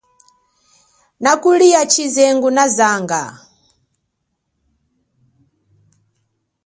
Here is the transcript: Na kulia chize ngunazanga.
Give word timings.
Na 1.23 1.31
kulia 1.43 1.81
chize 1.91 2.25
ngunazanga. 2.35 3.21